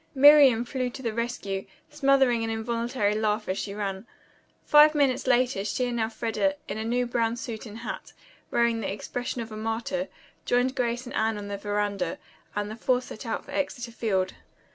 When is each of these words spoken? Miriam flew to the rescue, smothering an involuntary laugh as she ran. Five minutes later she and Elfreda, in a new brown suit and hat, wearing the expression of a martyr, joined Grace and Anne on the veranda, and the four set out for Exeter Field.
Miriam 0.15 0.65
flew 0.65 0.89
to 0.89 1.03
the 1.03 1.13
rescue, 1.13 1.67
smothering 1.91 2.43
an 2.43 2.49
involuntary 2.49 3.13
laugh 3.13 3.47
as 3.47 3.59
she 3.59 3.75
ran. 3.75 4.07
Five 4.65 4.95
minutes 4.95 5.27
later 5.27 5.63
she 5.63 5.85
and 5.85 5.99
Elfreda, 5.99 6.55
in 6.67 6.79
a 6.79 6.83
new 6.83 7.05
brown 7.05 7.35
suit 7.35 7.67
and 7.67 7.77
hat, 7.77 8.11
wearing 8.49 8.79
the 8.79 8.91
expression 8.91 9.41
of 9.41 9.51
a 9.51 9.57
martyr, 9.57 10.07
joined 10.43 10.73
Grace 10.75 11.05
and 11.05 11.13
Anne 11.13 11.37
on 11.37 11.49
the 11.49 11.57
veranda, 11.57 12.17
and 12.55 12.71
the 12.71 12.75
four 12.75 12.99
set 12.99 13.27
out 13.27 13.45
for 13.45 13.51
Exeter 13.51 13.91
Field. 13.91 14.33